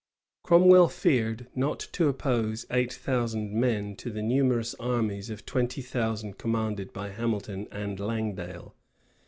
[0.41, 6.39] Cromwell feared not to oppose eight thousand men to the numerous armies of twenty thousand
[6.39, 8.73] commanded by Hamilton and Langdale.